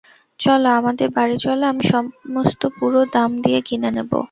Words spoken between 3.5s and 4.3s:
কিনে নেব।